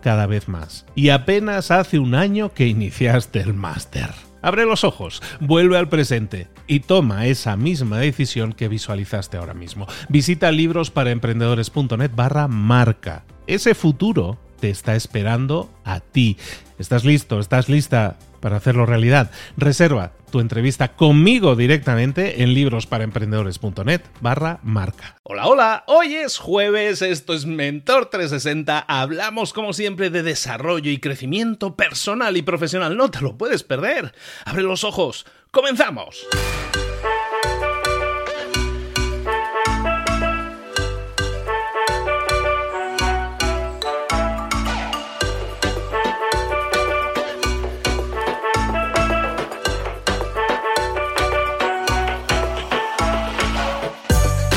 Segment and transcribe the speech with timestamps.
[0.00, 0.86] cada vez más.
[0.94, 4.10] Y apenas hace un año que iniciaste el máster.
[4.42, 9.86] Abre los ojos, vuelve al presente y toma esa misma decisión que visualizaste ahora mismo.
[10.08, 13.24] Visita librosparaemprendedores.net barra marca.
[13.46, 16.36] Ese futuro te está esperando a ti.
[16.78, 17.40] ¿Estás listo?
[17.40, 19.30] ¿Estás lista para hacerlo realidad?
[19.56, 25.16] Reserva tu entrevista conmigo directamente en librosparaemprendedores.net barra marca.
[25.22, 30.98] Hola, hola, hoy es jueves, esto es Mentor 360, hablamos como siempre de desarrollo y
[30.98, 34.14] crecimiento personal y profesional, no te lo puedes perder.
[34.44, 36.26] Abre los ojos, comenzamos.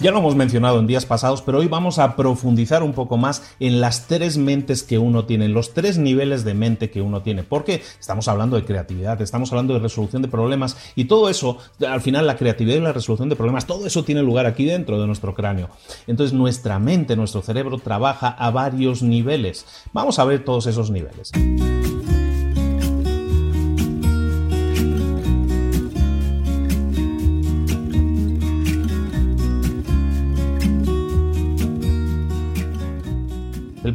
[0.00, 3.42] Ya lo hemos mencionado en días pasados, pero hoy vamos a profundizar un poco más
[3.58, 7.42] en las tres mentes que uno tiene, los tres niveles de mente que uno tiene,
[7.42, 12.00] porque estamos hablando de creatividad, estamos hablando de resolución de problemas y todo eso, al
[12.00, 15.06] final la creatividad y la resolución de problemas, todo eso tiene lugar aquí dentro de
[15.08, 15.68] nuestro cráneo.
[16.06, 19.66] Entonces nuestra mente, nuestro cerebro trabaja a varios niveles.
[19.92, 21.32] Vamos a ver todos esos niveles.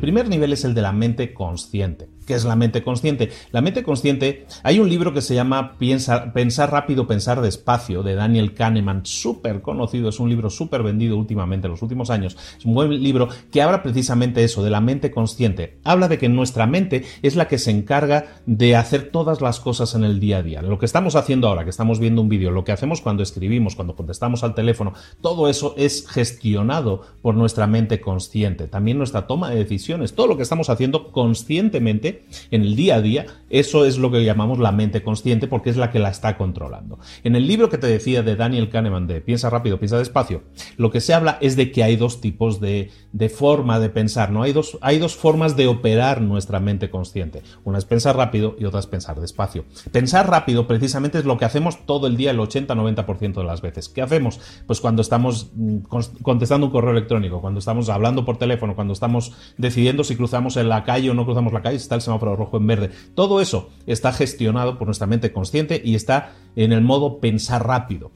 [0.03, 2.09] Primer nivel es el de la mente consciente.
[2.25, 3.31] ¿Qué es la mente consciente?
[3.51, 8.53] La mente consciente, hay un libro que se llama Pensar rápido, pensar despacio, de Daniel
[8.53, 12.37] Kahneman, súper conocido, es un libro súper vendido últimamente, en los últimos años.
[12.57, 15.79] Es un buen libro que habla precisamente eso, de la mente consciente.
[15.83, 19.95] Habla de que nuestra mente es la que se encarga de hacer todas las cosas
[19.95, 20.61] en el día a día.
[20.61, 23.75] Lo que estamos haciendo ahora, que estamos viendo un vídeo, lo que hacemos cuando escribimos,
[23.75, 28.67] cuando contestamos al teléfono, todo eso es gestionado por nuestra mente consciente.
[28.67, 32.12] También nuestra toma de decisiones, todo lo que estamos haciendo conscientemente
[32.51, 35.77] en el día a día, eso es lo que llamamos la mente consciente porque es
[35.77, 36.99] la que la está controlando.
[37.23, 40.43] En el libro que te decía de Daniel Kahneman de Piensa rápido, piensa despacio,
[40.77, 44.31] lo que se habla es de que hay dos tipos de, de forma de pensar,
[44.31, 44.43] ¿no?
[44.43, 47.43] Hay dos, hay dos formas de operar nuestra mente consciente.
[47.63, 49.65] Una es pensar rápido y otra es pensar despacio.
[49.91, 53.89] Pensar rápido precisamente es lo que hacemos todo el día, el 80-90% de las veces.
[53.89, 54.39] ¿Qué hacemos?
[54.65, 55.77] Pues cuando estamos mm,
[56.21, 60.83] contestando un correo electrónico, cuando estamos hablando por teléfono, cuando estamos decidiendo si cruzamos la
[60.83, 62.89] calle o no cruzamos la calle, está el semáforo rojo en verde.
[63.15, 68.11] Todo eso está gestionado por nuestra mente consciente y está en el modo pensar rápido.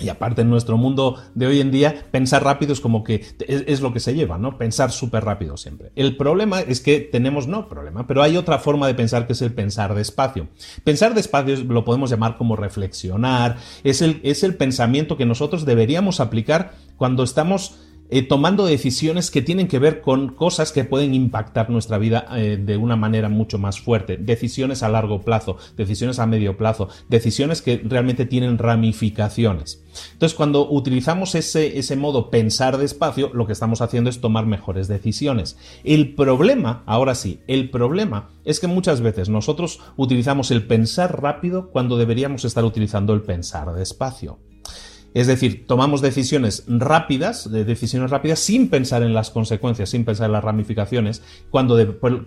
[0.00, 3.80] Y aparte en nuestro mundo de hoy en día, pensar rápido es como que es,
[3.80, 4.58] lo que se lleva, ¿no?
[4.58, 5.92] Pensar súper rápido siempre.
[5.94, 9.42] El problema es que tenemos, no problema, pero hay otra forma de pensar que es
[9.42, 10.48] el pensar despacio.
[10.82, 16.20] Pensar despacio lo podemos llamar como reflexionar, es el, es el pensamiento que nosotros deberíamos
[16.20, 17.78] aplicar cuando estamos
[18.14, 22.58] eh, tomando decisiones que tienen que ver con cosas que pueden impactar nuestra vida eh,
[22.62, 24.18] de una manera mucho más fuerte.
[24.18, 29.82] Decisiones a largo plazo, decisiones a medio plazo, decisiones que realmente tienen ramificaciones.
[30.12, 34.88] Entonces, cuando utilizamos ese, ese modo pensar despacio, lo que estamos haciendo es tomar mejores
[34.88, 35.56] decisiones.
[35.82, 41.70] El problema, ahora sí, el problema es que muchas veces nosotros utilizamos el pensar rápido
[41.70, 44.38] cuando deberíamos estar utilizando el pensar despacio.
[45.14, 50.32] Es decir, tomamos decisiones rápidas, decisiones rápidas sin pensar en las consecuencias, sin pensar en
[50.32, 51.78] las ramificaciones, cuando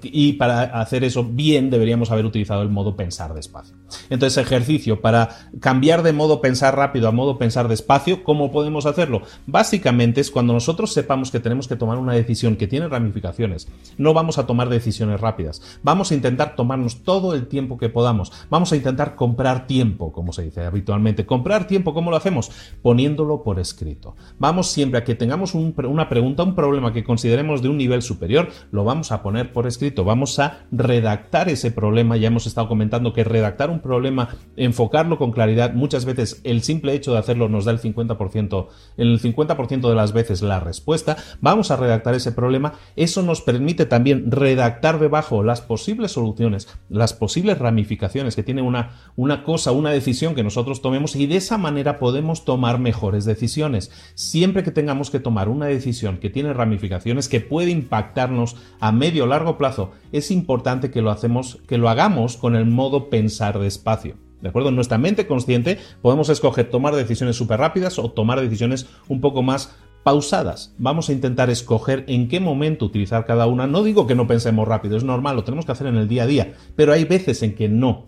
[0.03, 3.75] y para hacer eso bien deberíamos haber utilizado el modo pensar despacio.
[4.09, 9.23] Entonces, ejercicio para cambiar de modo pensar rápido a modo pensar despacio, ¿cómo podemos hacerlo?
[9.47, 13.67] Básicamente es cuando nosotros sepamos que tenemos que tomar una decisión que tiene ramificaciones.
[13.97, 15.61] No vamos a tomar decisiones rápidas.
[15.83, 18.31] Vamos a intentar tomarnos todo el tiempo que podamos.
[18.49, 21.25] Vamos a intentar comprar tiempo, como se dice habitualmente.
[21.25, 22.51] Comprar tiempo, ¿cómo lo hacemos?
[22.81, 24.15] Poniéndolo por escrito.
[24.39, 28.49] Vamos siempre a que tengamos una pregunta, un problema que consideremos de un nivel superior,
[28.71, 33.13] lo vamos a poner por escrito, vamos a redactar ese problema, ya hemos estado comentando
[33.13, 37.65] que redactar un problema, enfocarlo con claridad, muchas veces el simple hecho de hacerlo nos
[37.65, 38.67] da el 50%,
[38.97, 43.41] en el 50% de las veces la respuesta, vamos a redactar ese problema, eso nos
[43.41, 49.71] permite también redactar debajo las posibles soluciones, las posibles ramificaciones que tiene una, una cosa,
[49.71, 53.91] una decisión que nosotros tomemos y de esa manera podemos tomar mejores decisiones.
[54.15, 59.23] Siempre que tengamos que tomar una decisión que tiene ramificaciones que puede impactarnos a medio
[59.23, 63.59] o largo plazo, es importante que lo hacemos, que lo hagamos con el modo pensar
[63.59, 64.17] despacio.
[64.41, 64.69] ¿De acuerdo?
[64.69, 69.41] En nuestra mente consciente podemos escoger tomar decisiones súper rápidas o tomar decisiones un poco
[69.41, 70.75] más pausadas.
[70.77, 73.65] Vamos a intentar escoger en qué momento utilizar cada una.
[73.65, 76.23] No digo que no pensemos rápido, es normal, lo tenemos que hacer en el día
[76.23, 78.05] a día, pero hay veces en que no.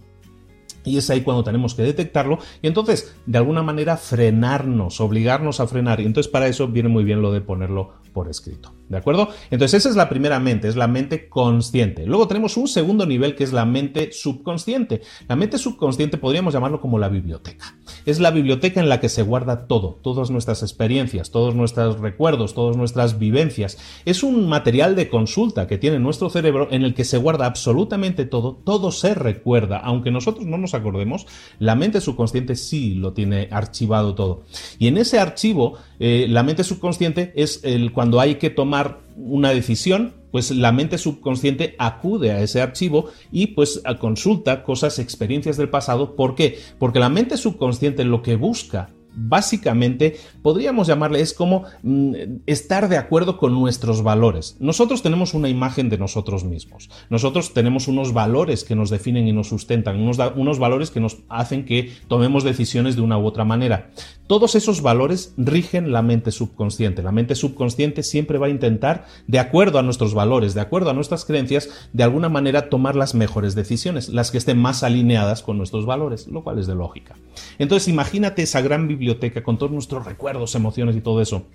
[0.88, 5.68] Y es ahí cuando tenemos que detectarlo y entonces, de alguna manera, frenarnos, obligarnos a
[5.68, 6.00] frenar.
[6.00, 8.77] Y entonces para eso viene muy bien lo de ponerlo por escrito.
[8.90, 9.30] ¿De acuerdo?
[9.52, 12.06] Entonces esa es la primera mente, es la mente consciente.
[12.06, 15.02] Luego tenemos un segundo nivel que es la mente subconsciente.
[15.28, 17.78] La mente subconsciente podríamos llamarlo como la biblioteca.
[18.06, 22.54] Es la biblioteca en la que se guarda todo, todas nuestras experiencias, todos nuestros recuerdos,
[22.54, 23.78] todas nuestras vivencias.
[24.06, 28.26] Es un material de consulta que tiene nuestro cerebro en el que se guarda absolutamente
[28.26, 31.28] todo, todo se recuerda, aunque nosotros no nos acordemos,
[31.60, 34.44] la mente subconsciente sí lo tiene archivado todo.
[34.80, 38.77] Y en ese archivo, eh, la mente subconsciente es el cuando hay que tomar
[39.16, 45.58] una decisión, pues la mente subconsciente acude a ese archivo y pues consulta cosas, experiencias
[45.58, 46.16] del pasado.
[46.16, 46.60] ¿Por qué?
[46.78, 52.14] Porque la mente subconsciente lo que busca básicamente podríamos llamarle es como mm,
[52.46, 54.56] estar de acuerdo con nuestros valores.
[54.60, 56.90] Nosotros tenemos una imagen de nosotros mismos.
[57.10, 61.18] Nosotros tenemos unos valores que nos definen y nos sustentan, unos, unos valores que nos
[61.30, 63.90] hacen que tomemos decisiones de una u otra manera.
[64.28, 67.02] Todos esos valores rigen la mente subconsciente.
[67.02, 70.94] La mente subconsciente siempre va a intentar, de acuerdo a nuestros valores, de acuerdo a
[70.94, 75.58] nuestras creencias, de alguna manera tomar las mejores decisiones, las que estén más alineadas con
[75.58, 77.16] nuestros valores, lo cual es de lógica.
[77.58, 79.07] Entonces imagínate esa gran biblioteca
[79.44, 81.46] con todos nuestros recuerdos, emociones y todo eso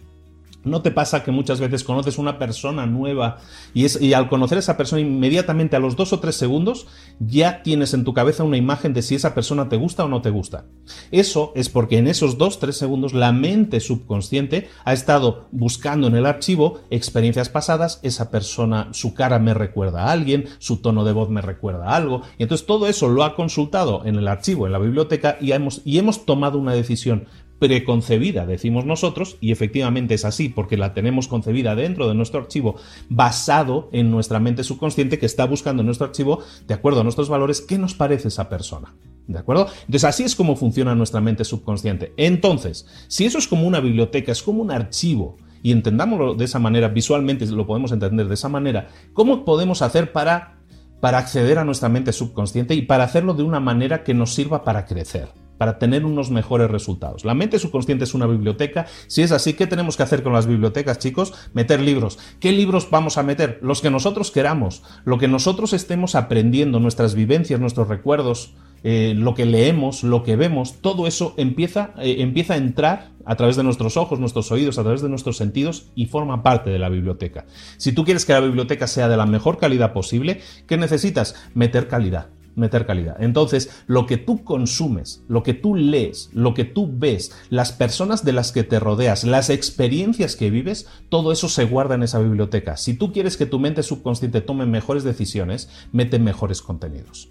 [0.64, 3.38] ¿No te pasa que muchas veces conoces una persona nueva
[3.74, 6.86] y, es, y al conocer a esa persona inmediatamente a los dos o tres segundos
[7.18, 10.22] ya tienes en tu cabeza una imagen de si esa persona te gusta o no
[10.22, 10.66] te gusta?
[11.10, 16.14] Eso es porque en esos dos tres segundos la mente subconsciente ha estado buscando en
[16.14, 21.12] el archivo experiencias pasadas, esa persona, su cara me recuerda a alguien, su tono de
[21.12, 24.66] voz me recuerda a algo, y entonces todo eso lo ha consultado en el archivo,
[24.66, 27.26] en la biblioteca, y hemos, y hemos tomado una decisión
[27.62, 32.74] preconcebida, decimos nosotros, y efectivamente es así, porque la tenemos concebida dentro de nuestro archivo,
[33.08, 37.28] basado en nuestra mente subconsciente que está buscando en nuestro archivo, de acuerdo a nuestros
[37.28, 38.96] valores, qué nos parece esa persona.
[39.28, 39.68] ¿De acuerdo?
[39.82, 42.12] Entonces así es como funciona nuestra mente subconsciente.
[42.16, 46.58] Entonces, si eso es como una biblioteca, es como un archivo, y entendámoslo de esa
[46.58, 50.58] manera, visualmente lo podemos entender de esa manera, ¿cómo podemos hacer para
[50.98, 54.62] para acceder a nuestra mente subconsciente y para hacerlo de una manera que nos sirva
[54.62, 57.24] para crecer para tener unos mejores resultados.
[57.24, 58.86] La mente subconsciente es una biblioteca.
[59.06, 61.34] Si es así, ¿qué tenemos que hacer con las bibliotecas, chicos?
[61.54, 62.18] Meter libros.
[62.40, 63.60] ¿Qué libros vamos a meter?
[63.62, 69.34] Los que nosotros queramos, lo que nosotros estemos aprendiendo, nuestras vivencias, nuestros recuerdos, eh, lo
[69.34, 73.62] que leemos, lo que vemos, todo eso empieza, eh, empieza a entrar a través de
[73.62, 77.46] nuestros ojos, nuestros oídos, a través de nuestros sentidos y forma parte de la biblioteca.
[77.76, 81.36] Si tú quieres que la biblioteca sea de la mejor calidad posible, ¿qué necesitas?
[81.54, 83.16] Meter calidad meter calidad.
[83.20, 88.24] Entonces, lo que tú consumes, lo que tú lees, lo que tú ves, las personas
[88.24, 92.18] de las que te rodeas, las experiencias que vives, todo eso se guarda en esa
[92.18, 92.76] biblioteca.
[92.76, 97.30] Si tú quieres que tu mente subconsciente tome mejores decisiones, mete mejores contenidos.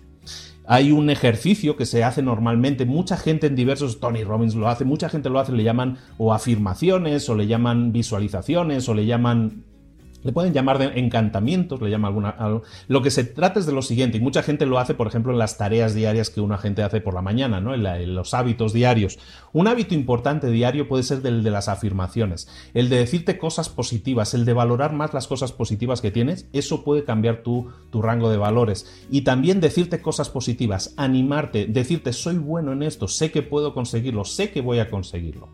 [0.65, 4.85] Hay un ejercicio que se hace normalmente, mucha gente en diversos, Tony Robbins lo hace,
[4.85, 9.65] mucha gente lo hace, le llaman o afirmaciones, o le llaman visualizaciones, o le llaman
[10.23, 12.35] le pueden llamar de encantamientos, le llama alguna.
[12.87, 15.31] Lo que se trata es de lo siguiente, y mucha gente lo hace, por ejemplo,
[15.31, 17.73] en las tareas diarias que una gente hace por la mañana, ¿no?
[17.73, 19.19] En, los hábitos diarios.
[19.53, 24.33] Un hábito importante diario puede ser el de las afirmaciones, el de decirte cosas positivas,
[24.33, 28.37] el de valorar más las cosas positivas que tienes, eso puede cambiar tu, rango de
[28.37, 29.05] valores.
[29.09, 34.23] Y también decirte cosas positivas, animarte, decirte soy bueno en esto, sé que puedo conseguirlo,
[34.25, 35.49] sé que voy a conseguirlo.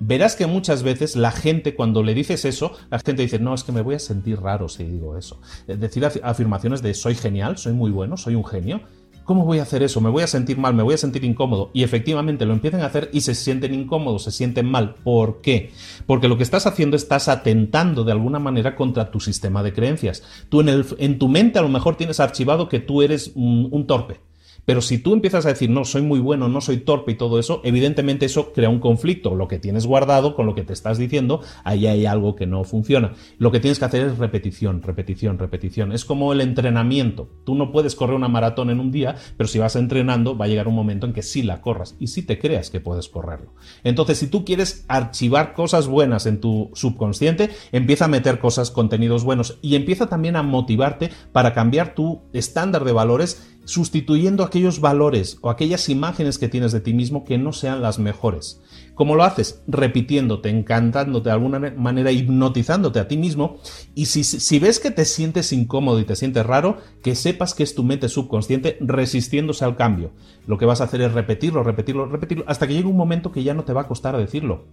[0.00, 3.64] Verás que muchas veces la gente, cuando le dices eso, la gente dice, no, es
[3.64, 5.40] que me voy a sentir raro si digo eso.
[5.66, 8.80] Decir afirmaciones de soy genial, soy muy bueno, soy un genio.
[9.24, 10.00] ¿Cómo voy a hacer eso?
[10.00, 11.70] Me voy a sentir mal, me voy a sentir incómodo.
[11.72, 14.94] Y efectivamente lo empiezan a hacer y se sienten incómodos, se sienten mal.
[14.94, 15.70] ¿Por qué?
[16.06, 20.22] Porque lo que estás haciendo estás atentando de alguna manera contra tu sistema de creencias.
[20.48, 23.86] Tú en, el, en tu mente a lo mejor tienes archivado que tú eres un
[23.86, 24.20] torpe
[24.64, 27.38] pero si tú empiezas a decir, no, soy muy bueno, no soy torpe y todo
[27.38, 29.34] eso, evidentemente eso crea un conflicto.
[29.34, 32.64] Lo que tienes guardado con lo que te estás diciendo, ahí hay algo que no
[32.64, 33.12] funciona.
[33.38, 35.92] Lo que tienes que hacer es repetición, repetición, repetición.
[35.92, 37.28] Es como el entrenamiento.
[37.44, 40.48] Tú no puedes correr una maratón en un día, pero si vas entrenando va a
[40.48, 43.54] llegar un momento en que sí la corras y sí te creas que puedes correrlo.
[43.82, 49.24] Entonces, si tú quieres archivar cosas buenas en tu subconsciente, empieza a meter cosas, contenidos
[49.24, 55.38] buenos y empieza también a motivarte para cambiar tu estándar de valores sustituyendo aquellos valores
[55.40, 58.60] o aquellas imágenes que tienes de ti mismo que no sean las mejores.
[58.94, 59.62] ¿Cómo lo haces?
[59.66, 63.56] Repitiéndote, encantándote de alguna manera, hipnotizándote a ti mismo.
[63.94, 67.62] Y si, si, ves que te sientes incómodo y te sientes raro, que sepas que
[67.62, 70.12] es tu mente subconsciente resistiéndose al cambio.
[70.46, 73.42] Lo que vas a hacer es repetirlo, repetirlo, repetirlo, hasta que llegue un momento que
[73.42, 74.66] ya no te va a costar decirlo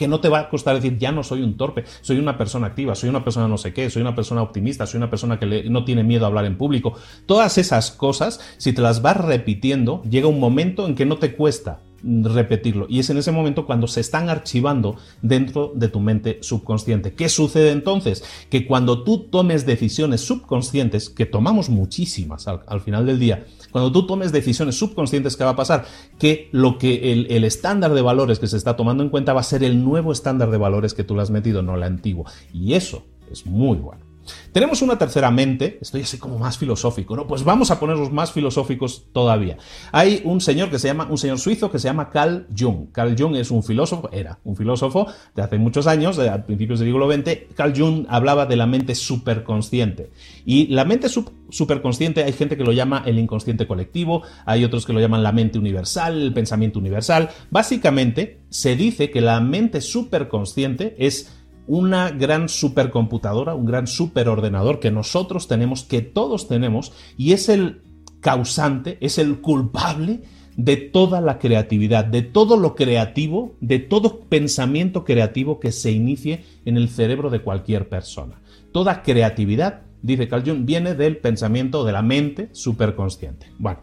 [0.00, 2.68] que no te va a costar decir, ya no soy un torpe, soy una persona
[2.68, 5.64] activa, soy una persona no sé qué, soy una persona optimista, soy una persona que
[5.68, 6.94] no tiene miedo a hablar en público.
[7.26, 11.36] Todas esas cosas, si te las vas repitiendo, llega un momento en que no te
[11.36, 12.86] cuesta repetirlo.
[12.88, 17.14] Y es en ese momento cuando se están archivando dentro de tu mente subconsciente.
[17.14, 18.24] ¿Qué sucede entonces?
[18.48, 24.06] Que cuando tú tomes decisiones subconscientes, que tomamos muchísimas al, final del día, cuando tú
[24.06, 25.84] tomes decisiones subconscientes, ¿qué va a pasar?
[26.18, 29.40] Que lo que el, el estándar de valores que se está tomando en cuenta va
[29.40, 32.26] a ser el nuevo estándar de valores que tú le has metido, no el antiguo.
[32.52, 34.09] Y eso es muy bueno.
[34.52, 37.26] Tenemos una tercera mente, estoy así como más filosófico, ¿no?
[37.26, 39.56] Pues vamos a ponernos más filosóficos todavía.
[39.92, 42.90] Hay un señor que se llama, un señor suizo que se llama Carl Jung.
[42.92, 46.80] Carl Jung es un filósofo, era un filósofo de hace muchos años, de, a principios
[46.80, 47.54] del siglo XX.
[47.54, 50.10] Carl Jung hablaba de la mente superconsciente.
[50.44, 54.92] Y la mente superconsciente hay gente que lo llama el inconsciente colectivo, hay otros que
[54.92, 57.30] lo llaman la mente universal, el pensamiento universal.
[57.50, 64.90] Básicamente se dice que la mente superconsciente es una gran supercomputadora, un gran superordenador que
[64.90, 67.82] nosotros tenemos, que todos tenemos, y es el
[68.20, 70.22] causante, es el culpable
[70.56, 76.44] de toda la creatividad, de todo lo creativo, de todo pensamiento creativo que se inicie
[76.64, 78.40] en el cerebro de cualquier persona.
[78.72, 83.46] Toda creatividad, dice Carl Jung, viene del pensamiento de la mente superconsciente.
[83.58, 83.80] Bueno,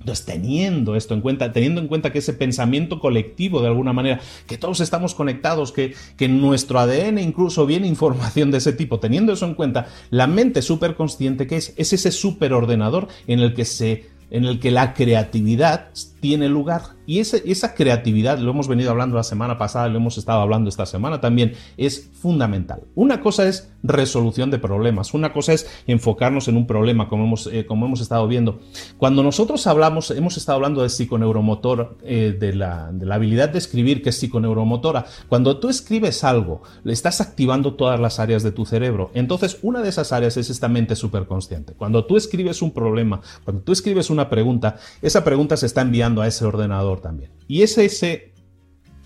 [0.00, 4.20] entonces, teniendo esto en cuenta, teniendo en cuenta que ese pensamiento colectivo, de alguna manera,
[4.46, 8.98] que todos estamos conectados, que, que en nuestro ADN incluso viene información de ese tipo,
[8.98, 11.74] teniendo eso en cuenta, la mente superconsciente, que es?
[11.76, 15.88] Es ese superordenador en el que se en el que la creatividad
[16.20, 16.82] tiene lugar.
[17.06, 20.86] Y esa creatividad, lo hemos venido hablando la semana pasada, lo hemos estado hablando esta
[20.86, 22.82] semana también, es fundamental.
[22.94, 27.48] Una cosa es resolución de problemas, una cosa es enfocarnos en un problema, como hemos,
[27.48, 28.60] eh, como hemos estado viendo.
[28.96, 33.58] Cuando nosotros hablamos, hemos estado hablando de psiconeuromotor, eh, de, la, de la habilidad de
[33.58, 35.06] escribir, que es psiconeuromotora.
[35.28, 39.10] Cuando tú escribes algo, le estás activando todas las áreas de tu cerebro.
[39.14, 41.72] Entonces, una de esas áreas es esta mente superconsciente.
[41.72, 46.09] Cuando tú escribes un problema, cuando tú escribes una pregunta, esa pregunta se está enviando
[46.18, 47.32] a ese ordenador también.
[47.46, 48.32] Y es ese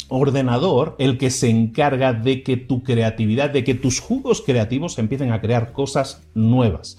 [0.09, 5.33] ordenador el que se encarga de que tu creatividad, de que tus jugos creativos empiecen
[5.33, 6.99] a crear cosas nuevas.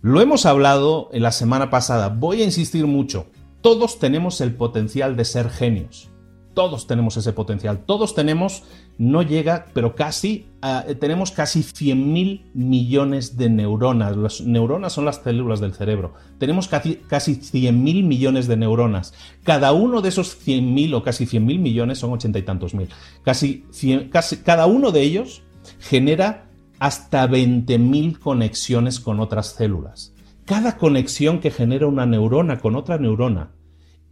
[0.00, 3.26] Lo hemos hablado en la semana pasada, voy a insistir mucho.
[3.60, 6.10] Todos tenemos el potencial de ser genios.
[6.54, 7.84] Todos tenemos ese potencial.
[7.84, 8.62] Todos tenemos,
[8.98, 14.16] no llega, pero casi, uh, tenemos casi 100.000 millones de neuronas.
[14.16, 16.14] Las neuronas son las células del cerebro.
[16.38, 19.14] Tenemos casi, casi 100.000 millones de neuronas.
[19.44, 22.88] Cada uno de esos 100.000 o casi 100.000 millones son ochenta y tantos mil.
[23.22, 25.42] Casi, 100, casi cada uno de ellos
[25.78, 26.48] genera
[26.80, 30.12] hasta 20.000 conexiones con otras células.
[30.44, 33.52] Cada conexión que genera una neurona con otra neurona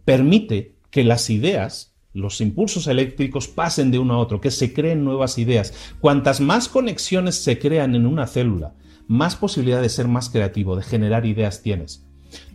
[0.05, 5.03] permite que las ideas, los impulsos eléctricos pasen de uno a otro, que se creen
[5.03, 5.73] nuevas ideas.
[6.01, 8.73] Cuantas más conexiones se crean en una célula,
[9.07, 12.05] más posibilidad de ser más creativo, de generar ideas tienes.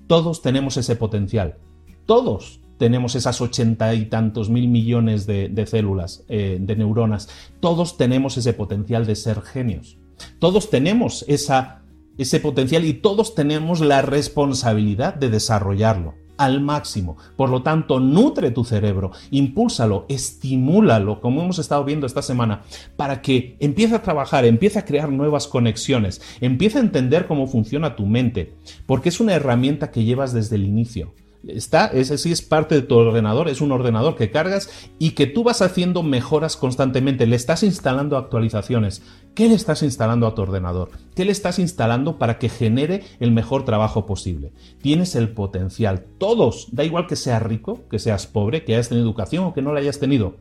[0.09, 1.59] Todos tenemos ese potencial.
[2.07, 7.29] Todos tenemos esas ochenta y tantos mil millones de, células, eh, de neuronas.
[7.61, 9.97] Todos tenemos ese potencial de ser genios.
[10.41, 11.83] Todos tenemos esa,
[12.19, 17.17] ese potencial y todos tenemos la responsabilidad de desarrollarlo al máximo.
[17.37, 22.63] Por lo tanto, nutre tu cerebro, impúlsalo, estimúlalo, como hemos estado viendo esta semana,
[22.97, 27.97] para que empiece a trabajar, empiece a crear nuevas conexiones, empiece a entender cómo funciona
[27.97, 28.55] tu mente,
[28.87, 31.13] porque es una herramienta que llevas desde el inicio.
[31.47, 34.71] Está, ese sí es parte de tu ordenador, es un ordenador que cargas
[35.01, 39.03] y que tú vas haciendo mejoras constantemente, le estás instalando actualizaciones.
[39.35, 40.91] ¿Qué le estás instalando a tu ordenador?
[41.17, 44.53] ¿Qué le estás instalando para que genere el mejor trabajo posible?
[44.81, 49.07] Tienes el potencial, todos, da igual que seas rico, que seas pobre, que hayas tenido
[49.07, 50.37] educación o que no la hayas tenido.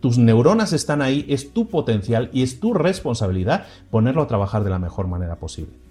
[0.00, 4.70] Tus neuronas están ahí, es tu potencial y es tu responsabilidad ponerlo a trabajar de
[4.70, 5.89] la mejor manera posible.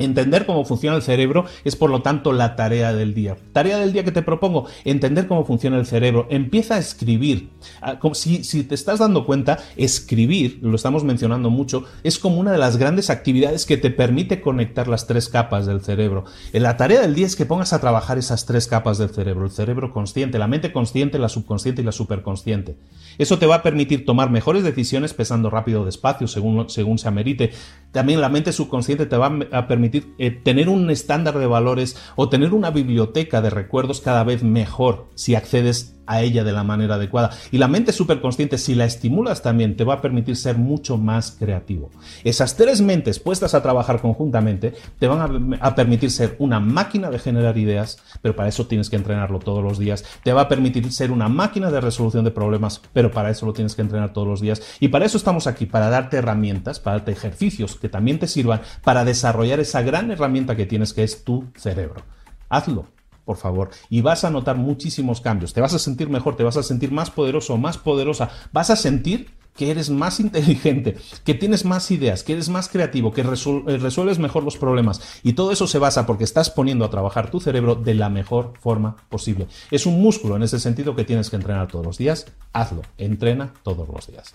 [0.00, 3.36] Entender cómo funciona el cerebro es por lo tanto la tarea del día.
[3.52, 6.26] Tarea del día que te propongo, entender cómo funciona el cerebro.
[6.30, 7.50] Empieza a escribir.
[7.82, 12.50] Ah, si, si, te estás dando cuenta, escribir, lo estamos mencionando mucho, es como una
[12.50, 16.24] de las grandes actividades que te permite conectar las tres capas del cerebro.
[16.54, 19.44] La tarea del día es que pongas a trabajar esas tres capas del cerebro.
[19.44, 22.78] El cerebro consciente, la mente consciente, la subconsciente y la superconsciente.
[23.18, 27.50] Eso te va a permitir tomar mejores decisiones pesando rápido despacio según, según se amerite.
[27.92, 32.28] También la mente subconsciente te va a permitir eh, tener un estándar de valores o
[32.28, 36.96] tener una biblioteca de recuerdos cada vez mejor si accedes a ella de la manera
[36.96, 37.30] adecuada.
[37.52, 41.30] Y la mente superconsciente, si la estimulas también, te va a permitir ser mucho más
[41.38, 41.90] creativo.
[42.24, 47.10] Esas tres mentes puestas a trabajar conjuntamente te van a, a, permitir ser una máquina
[47.10, 50.04] de generar ideas, pero para eso tienes que entrenarlo todos los días.
[50.24, 53.52] Te va a permitir ser una máquina de resolución de problemas, pero para eso lo
[53.52, 54.62] tienes que entrenar todos los días.
[54.80, 58.62] Y para eso estamos aquí, para darte herramientas, para darte ejercicios que también te sirvan
[58.82, 62.02] para desarrollar esa gran herramienta que tienes que es tu cerebro.
[62.48, 62.86] Hazlo,
[63.30, 63.70] por favor.
[63.88, 65.52] Y vas a notar muchísimos cambios.
[65.52, 68.28] Te vas a sentir mejor, te vas a sentir más poderoso, más poderosa.
[68.52, 73.12] Vas a sentir que eres más inteligente, que tienes más ideas, que eres más creativo,
[73.12, 75.20] que eh, resuelves mejor los problemas.
[75.22, 78.54] Y todo eso se basa porque estás poniendo a trabajar tu cerebro de la mejor
[78.58, 79.46] forma posible.
[79.70, 82.26] Es un músculo en ese sentido que tienes que entrenar todos los días.
[82.52, 84.34] Hazlo, entrena todos los días.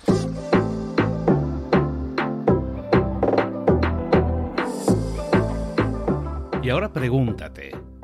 [6.64, 7.74] Y ahora pregúntate,